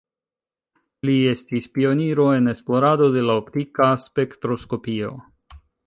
[1.09, 5.15] Li estis pioniro en esplorado de la optika spektroskopio.